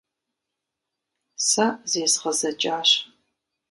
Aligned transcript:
Сэ 1.47 1.65
зезгъэзэкӀащ. 1.91 2.89